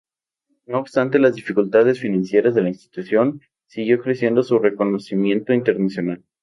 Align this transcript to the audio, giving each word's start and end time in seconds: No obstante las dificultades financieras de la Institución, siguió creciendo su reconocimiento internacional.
No 0.65 0.79
obstante 0.79 1.19
las 1.19 1.35
dificultades 1.35 1.99
financieras 1.99 2.55
de 2.55 2.63
la 2.63 2.69
Institución, 2.69 3.39
siguió 3.67 4.01
creciendo 4.01 4.41
su 4.41 4.57
reconocimiento 4.57 5.53
internacional. 5.53 6.23